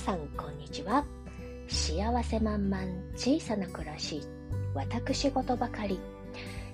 [0.00, 1.04] さんこんにちは。
[1.68, 2.82] 幸せ満々
[3.16, 4.22] 小さな暮らし
[4.74, 6.00] 私事ばかり。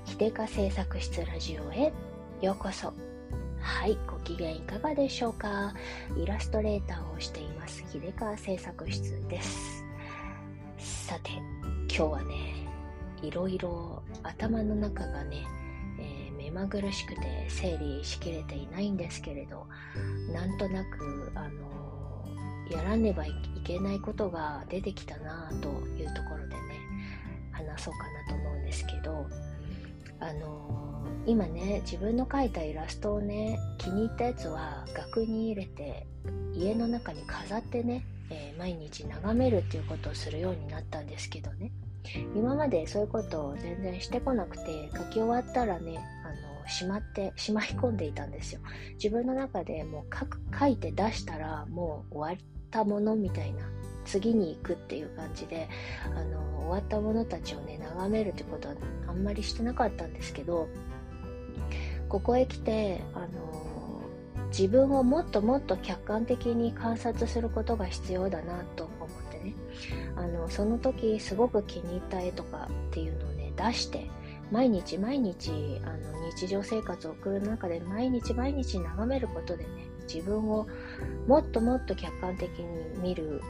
[0.05, 1.93] 秀香製作室ラジオへ。
[2.41, 2.95] ようこそ。
[3.59, 5.75] はいご機嫌いかがでしょうか。
[6.17, 9.85] イラストレーターをしています秀川製作室です。
[10.79, 12.35] さて今日はね
[13.23, 15.45] いろいろ頭の中がね、
[15.99, 19.67] え、目まぐるしくて整理しきれていないんですけれど
[20.33, 21.86] なんとなくあの
[22.71, 23.33] やらねばい
[23.65, 26.61] けないことが出てきたなというところでね
[27.53, 29.27] 話そうかなと思うんですけど
[30.19, 36.07] あのー、今ね自分の描いたイラストをね気に入ったやつは額に入れて
[36.55, 41.71] 家の中に飾ってね、えー、毎日眺めるっていうことをするようになったんですけどね。
[42.37, 48.61] 今までそういうことを全然してこなくて書き終わったらねあのしまってしまい込んでいたんですよ。
[48.95, 53.65] 自分の中でもう書く書いて出したらもう終わったものみたいな
[54.05, 55.69] 次に行くっていう感じで
[56.15, 58.75] あの終わったものたちをね眺めるってことは
[59.09, 60.69] あんまりしてなかったんですけど
[62.09, 64.01] ここへ来てあの
[64.49, 69.55] 自分をもっともっと客観的に観察することが必要だなと思ってね
[70.15, 74.09] あのその時すごく気に入った絵とかっていうのをね出して
[74.53, 75.51] 毎日毎日
[75.85, 79.71] あの日常生活を送る中で毎日毎日眺めることでね
[80.13, 80.67] 自分を
[81.27, 82.67] もっともっと客観的に
[83.01, 83.43] 見る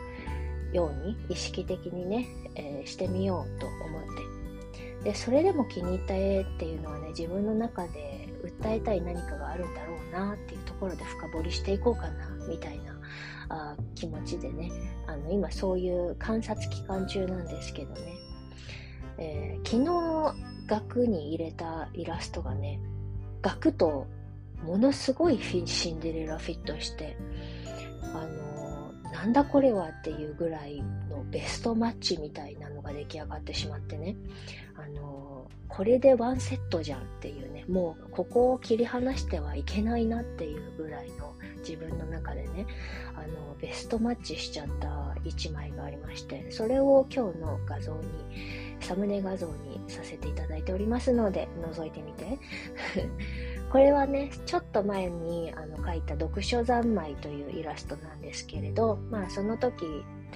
[0.73, 4.37] ように意識的にね、えー、してみようと思って。
[5.05, 12.99] でそれでも気に入った絵っていうのはね自分の中で訴えたい何かがあるんだろうなっていうところで深掘りしていこうかなみたいな
[13.49, 14.71] あ気持ちでね。
[15.07, 18.01] あの今そういう観察期間中なんですけどね、
[19.19, 22.81] えー、昨日額に入れたイラストがね
[23.43, 24.07] 額と
[24.63, 27.17] ものすごいシンデレラフィットして
[28.03, 34.17] あのなんだこれはっていうぐらいのベストマッチみたいなのが出来上がってしまってね。
[34.77, 37.65] あのこれでワンセットじゃんっていうね。
[37.69, 42.67] もうここを切り離してはいけないなっていうぐらいの自分の中でね。
[43.15, 44.89] あのベストマッチしちゃった
[45.25, 48.09] 1枚がありましてそれを今日の画像に
[48.81, 52.39] サムネ画像にさせていただいておりますので覗いてみて。
[53.71, 59.85] これはね、ちょっと前にあの描いた読書三昧というイラストなんですけれど、まあその時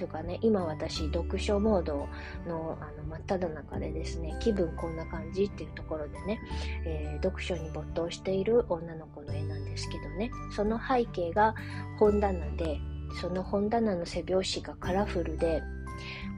[0.01, 2.07] というかね、今私読書モード
[2.47, 6.39] のあの真っ只中でですね、気分こんな感じっていうところでね、
[6.85, 11.55] えー、読書に没頭している女の子の絵なんですけどね、その背景が
[11.99, 12.79] 本棚で、
[13.21, 15.61] その本棚の背表紙がカラフルで、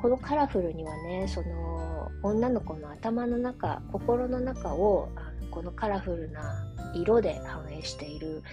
[0.01, 8.43] このカラフルにはね、その女の子の頭の中、心の中をあのこのカラフルな色で反映している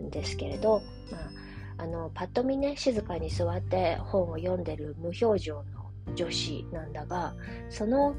[0.00, 1.18] んですけれど、ま
[1.78, 7.34] あ、あのパッと見ね静かに座って本を読んでる無表情の女子なんだが
[7.68, 8.14] その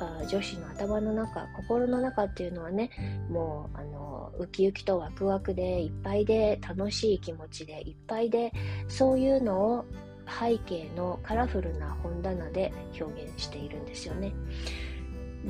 [0.00, 2.90] あ女子の頭の中心の中っていうのはね
[3.30, 8.52] もうあのウキウキとワクワクでいっぱいで楽しい気持ちでいっぱいで
[8.88, 9.84] そういうのを
[10.26, 14.32] 背景のカラフルな本棚で表現しているんですよね。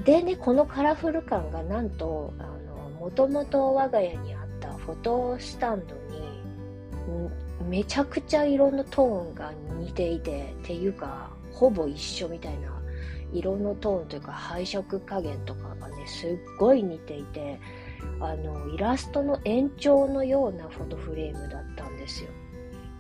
[0.05, 2.57] でねこのカラフル感がなんとあ
[3.01, 6.27] もともと我が家にあったフォトスタンドに
[7.69, 12.77] めちゃくちゃ色のトーンが似ていてっていうかほぼ一緒みたいな
[13.33, 17.59] 色のトーンというか配色加減とかがねすっごい似ていて
[18.21, 22.31] あのイラストの延長のようなフォトフレームだったんですよ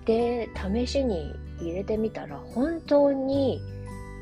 [0.06, 3.60] で試しに入れてみたら本当に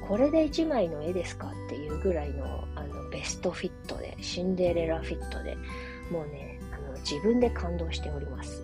[0.08, 5.56] これで1枚の絵ですかっていうぐらいのあのベストフィットでシンデレラフィットで
[6.10, 8.62] もうねあの自分で感動しております。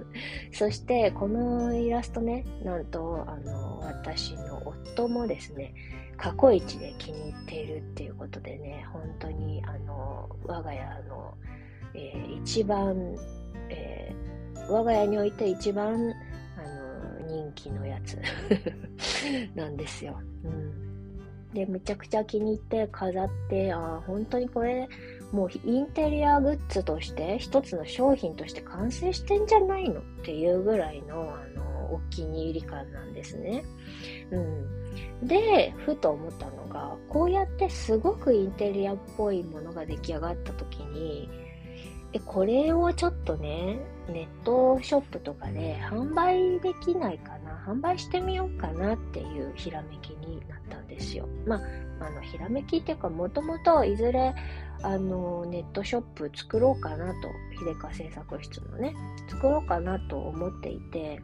[0.52, 5.74] そしてこのイラストねなんとあの私の夫もですね
[6.16, 11.34] 過去一で気に入っているっていうことでね本当にあの我が家の、
[11.94, 13.16] えー、一番、
[13.68, 16.14] えー、我が家において一番
[17.28, 18.18] 人気のやつ
[19.54, 20.18] なんですよ。
[20.44, 24.88] うん、で、めちゃくちゃ気に入って飾って、ああ、本当にこれ、
[25.32, 33.62] もうインテリアグッズとして、一つの商品として完成してんじゃないのっていうぐらいの、あの、お気に入り感なんですね。
[34.30, 35.26] うん。
[35.26, 41.28] で、ふと思ったのが、こうやってすごくインテリアっぽいものが出来上がった時に、
[42.12, 43.78] え、これをちょっとね、
[44.08, 51.28] ネットショップとかで販売できないかな、販売してみようかなっていうひらめきになったんですよ。
[51.46, 51.60] まあ、
[52.06, 54.34] あの、ひらめきっていうか、もともといずれ、
[54.82, 57.28] あの、ネットショップ作ろうかなと、
[57.58, 58.94] 秀香製作室のね、
[59.28, 61.20] 作ろうかなと思っていて、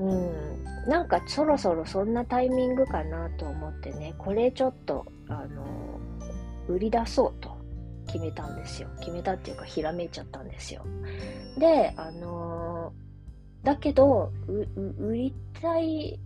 [0.00, 6.00] うん、なんかそろそろそんなタイミングかなと思ってね、これちょっと、あの、
[6.66, 7.59] 売り出そうと
[8.10, 8.88] 決めたんですよ。
[8.98, 10.84] 決めたっていうか、ひらめいちゃったんですよ。
[11.56, 12.92] で、あの
[13.62, 14.32] だけど、
[14.98, 16.18] 売りたい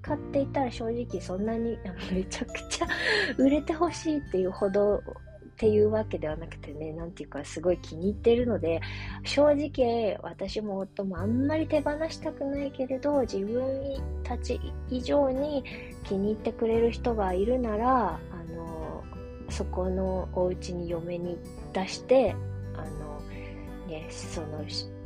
[0.00, 1.76] かって言ったら正直そんなに
[2.12, 2.86] めちゃくちゃ
[3.38, 5.00] 売れてほしいっていうほどっ
[5.56, 8.80] ていうわけではなくてね、なんていうかすごい気に入ってるので、
[9.24, 14.60] 正直私も夫もあんまり手放したくないけれど、自分たち
[14.90, 15.64] 以上に
[16.04, 18.41] 気に入ってくれる人がいるなら、あ、
[19.52, 21.36] そこのお家に嫁に
[21.72, 22.34] 出して、
[22.74, 23.20] あの、
[23.86, 24.58] ね、その、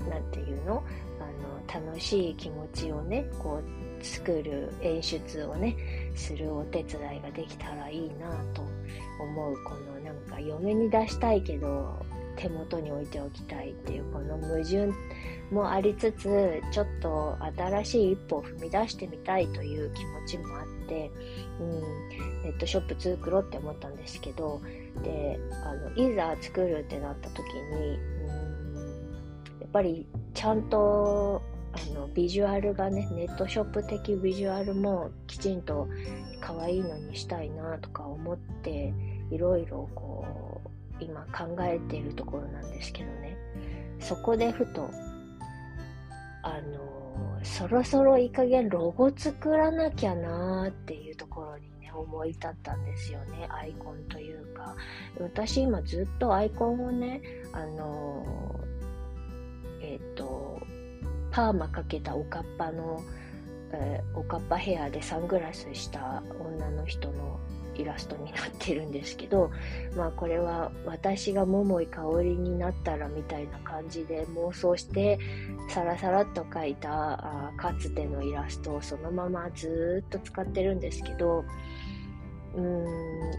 [0.08, 0.82] なんていうの？
[1.20, 5.76] あの、楽しい気持ちをね、こう、作る演出をね、
[6.14, 8.62] するお手伝いができたらいいなと
[9.20, 12.05] 思うこのなんか嫁に出したいけど
[12.36, 14.92] 手元に置いておきたいっていうこの矛盾
[15.50, 21.10] もありつつちょっと新しい一歩を踏み出してみたいという気持ちもあって、
[21.60, 21.80] うん、
[22.42, 24.60] ネットショップ作ろうって思ったんですけど
[25.02, 31.42] であのいざ作るってなった時に、うん、やっぱりちゃんと
[31.72, 35.88] あのビジュアルがねネットショップ的ビジュアルもきちんと
[36.40, 38.92] 可愛いのにしたいなとか思って
[39.30, 43.36] いろいろこう今考えているところなんですけどね。
[43.98, 44.90] そこでふと
[46.42, 53.46] あのそろそろいい加減ロゴ作らなきゃなーっていうところにね思い立ったんですよね。
[53.50, 54.76] アイコンというか。
[55.20, 57.22] 私今ずっとアイコンをね
[57.52, 58.24] あの
[59.80, 60.60] えっ、ー、と
[61.36, 63.02] パーマかけたおかっぱの、
[63.72, 67.38] えー、おかっぱヘアでサングラスした女の人の
[67.78, 69.50] イラストになってるんですけど、
[69.96, 75.18] まあこれは私が桃井かおりになったらみたいな感じで妄想して
[75.68, 81.44] サラサラっと描いたあかつてのイラストをそのままずっと使ってるんですけど、
[82.54, 82.86] うん、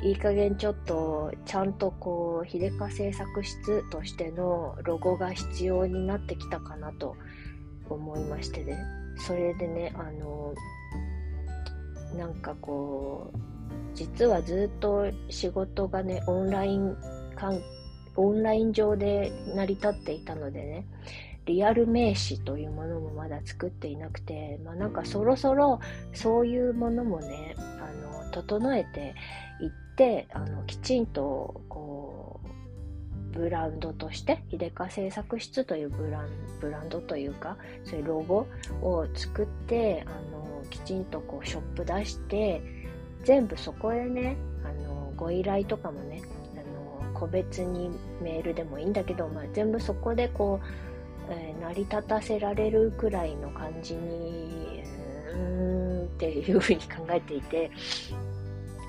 [0.04, 7.16] いい加減ちょっとちゃんとこう、秀香製作室としてのロゴが必要になってきたかなと
[7.96, 8.78] 思いましてね。
[9.18, 10.54] それでねあの
[12.16, 13.38] なんかこう
[13.96, 16.96] 実はずっと仕事がねオンライン
[18.16, 20.86] オンライン上で成り立っていたのでね
[21.46, 25.80] リアル名詞というものもまだ作っていなくて、まあ、なんかそろそろ
[26.14, 29.16] そういうものもねあの整えて
[29.62, 32.57] いってあのきちんとこう
[33.38, 36.28] ブランドとして、秀香製作室というブラン
[36.60, 38.48] ブランドというか、そういうロゴ
[38.82, 42.62] を作って、あの、きちんとこうショップ出して、
[43.24, 46.22] 全部そこへね、あの、ご依頼とかもね、
[46.56, 47.90] あの、個別に
[48.22, 50.60] メールでもいいんだけど、まあ、全部そこでこ
[51.30, 54.84] う、えー、成り立たせられるくらいの感じに、
[55.32, 57.70] うーんっていうふうに考えていて、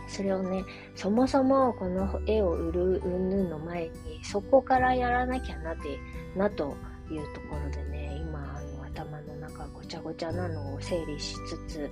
[0.08, 0.64] それをね、
[0.94, 5.98] そもそもこの絵を売る云々の前に、そこからやらなきゃなって、
[6.36, 6.74] なと
[7.10, 11.90] いうところでね、今、あの頭の中ごちゃごちゃなのを整理しつつ、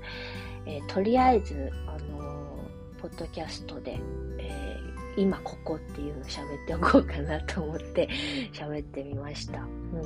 [0.65, 4.01] えー、とりあえず、あのー、ポッドキャストで、
[4.39, 8.09] えー、今ここっていうのを喋っておこうかなと思って
[8.53, 9.61] 喋ってみました。
[9.61, 10.03] うん。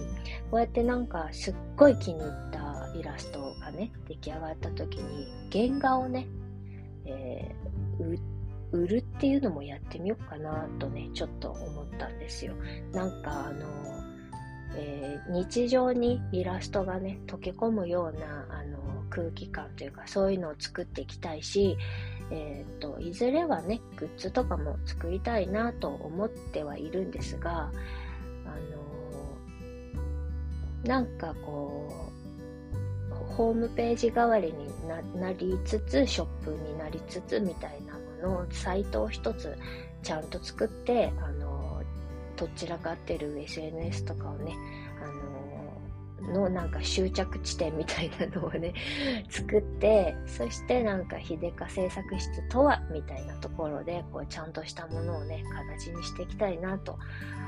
[0.51, 6.27] こうやってなんかすっごい気に入ったイラストがね、出来上がった時に原画をね、
[7.05, 7.70] えー
[8.73, 12.55] 売るっていうのもやってみようかなとね、ちょっと思ったんですよ。
[12.93, 13.67] なんかあの、
[14.77, 18.79] えー、日常にイラストがね、溶け込むようなあの
[19.11, 21.77] 空気感というか、そういうのを作っていきたいし、
[22.31, 27.73] えっ、ー、と、いずれはね、グッズとかも作りたいなと思ってはいるんですが、
[28.47, 28.55] あ
[30.85, 32.10] の、なんかこう、
[33.29, 37.95] ホームページ代わりになりつつ、ショップになりつつみたいな
[38.27, 39.57] ものをサイトを一つ
[40.03, 41.83] ちゃんと作って、あの、
[42.37, 44.57] どちらかってる SNS とかをね、
[45.03, 48.75] あの、のなんか終着地点みたいなのをね、
[49.29, 56.99] 作って、そしてなんか秀香製作室とはみたいなところで、こうちゃんとしたものをね、形にしていきたいなと、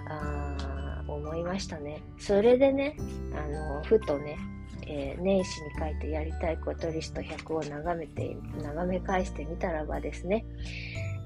[0.08, 2.02] あ思いましたね。
[2.18, 2.96] それでね、
[3.34, 4.38] あの、ふとね、
[4.86, 10.44] えー、年始に書いてやりたいことリスト100を眺めて、眺め返してみたらばですね、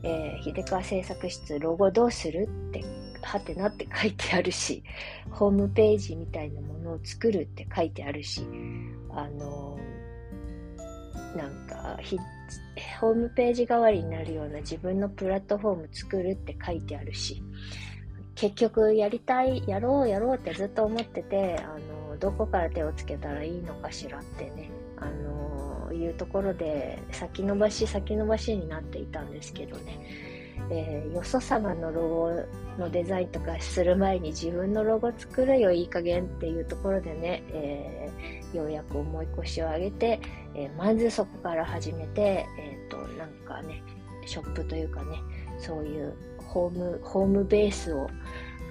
[0.03, 2.85] えー、秀川製作室ロゴどうするって、
[3.23, 4.83] はてなって書いてあるし、
[5.31, 8.43] ホームページみたいなものを作るって書いてあるし、
[9.11, 11.99] あのー、なんか、
[13.01, 17.43] ホームページ代わりになるような自分のプラットフォーム作るって書いてあるし、
[18.35, 29.99] 結局やりたい、やろうやろうってずっと思ってて、あのどこから手をつけたらいいのかしらってね、あのいうところで先延ばし先延ばしになっていたんですけどね、
[30.71, 32.31] えー、よそ様のロゴ
[32.79, 40.21] のデザインとかする前に自分のロゴ作るよいい加減っていうところでね、えー、ようやく重い腰を上げて、
[40.55, 43.83] えー、まずそこから始めて、えっ、となんかね
[44.27, 45.23] ショップというかね
[45.59, 48.09] そういうホームホームベースを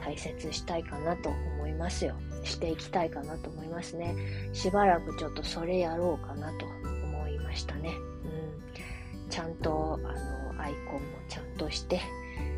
[0.04, 2.16] 大切したいかなと思いますよ。
[2.46, 4.16] していきたいかなと思いますね。
[4.54, 6.66] しばらくちょっとそれやろうかなと
[7.04, 7.92] 思いましたね。
[7.94, 9.30] うん。
[9.30, 12.02] ちゃんとあのアイコンもちゃんとして、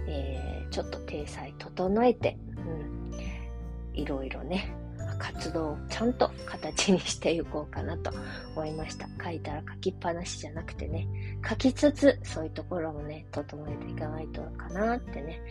[0.08, 4.74] えー、ちょっと体裁整えて、うん、いろいろね
[5.18, 8.12] 活動をちゃんと形にしていこうかなと
[8.56, 9.08] 思いました。
[9.24, 11.08] 書いたら書きっぱなしじゃなくてね、
[11.48, 15.42] 書きつつ、そういうところもね、整えていかないとかなってね、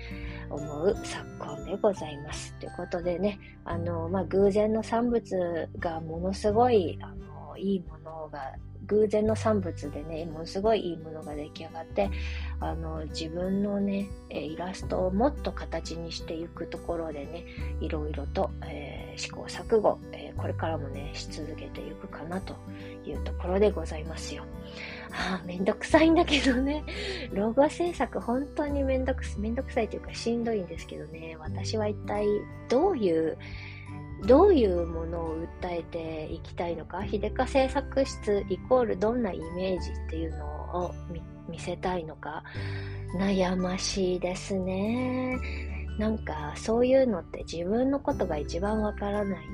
[0.51, 2.55] 思う昨今でございます。
[2.59, 8.41] ということでね、あの、まあ、偶然の産物がものすごい、あの、いいものが
[8.87, 12.11] 偶然の産物でね、ものすごいいいものが出来上がって、
[12.61, 17.45] あの、自分のね、イラストをもっと形にしていくところでね、
[17.81, 22.55] いろいろと、えー、試行錯誤、えー、これからもね、し続けていくかなと
[23.05, 24.45] いうところでございますよ。
[25.13, 26.85] ああ、めんどくさいんだけどね、
[27.33, 32.27] ロゴ制作本当にめんどくめんどくさいというかしんどいんですけどね、私は一体
[32.69, 33.39] どういう、
[34.25, 40.95] どういうものを訴えていきたいのか、秀香製作室イコールどんなイメージっていうのを
[41.49, 42.43] 見せたいのか、
[43.19, 45.39] 悩ましいですね。
[45.99, 49.45] なんかそういうのって自分のことが一番わからない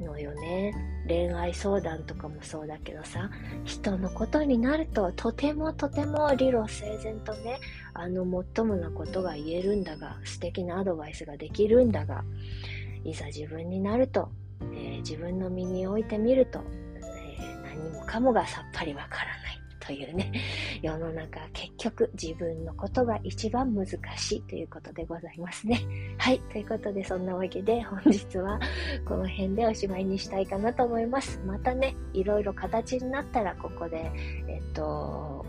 [0.00, 0.74] のよね。
[1.08, 3.30] 恋愛相談とかもそうだけどさ、
[3.64, 7.58] 人のことになるととてもとても理路整然とね、
[7.94, 12.24] あのもっともなことが言えるんだが、素敵なアドバイスができるんだが、
[13.04, 14.28] いざ自分になると、
[14.60, 16.60] えー、自分の身に置いてみると、
[16.96, 20.32] えー、何もかもがさっぱりわからないというね、
[20.80, 25.80] 世の中結局自分のことが一番難しいということでございますね。
[26.18, 28.60] はい、ということでそんなわけで本日は
[29.04, 31.40] この辺でおしまいにしたいかなと思います。
[31.44, 34.12] またね、いろいろ形になったらここで、
[34.46, 35.44] えっと、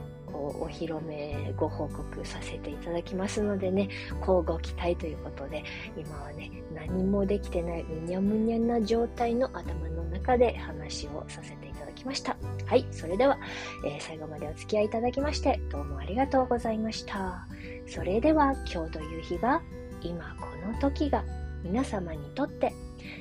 [0.48, 5.64] お披露目ご報告させていただきますのでね、交互期待ということで、
[5.98, 12.38] 今はね、何もできてないうにゃむにゃな状態の頭の中で話をさせていただきました。
[12.66, 13.38] はい、それでは、
[13.86, 17.48] えー、最後までお付き合いいただきまして、どうもありがとうございました。
[17.88, 19.62] それでは、今日という日が、
[20.02, 21.24] 今この時が、
[21.64, 22.74] 皆様にとって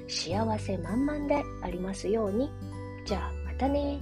[0.08, 2.50] 幸せ満々でありますように。
[3.04, 3.98] じゃあ、またね。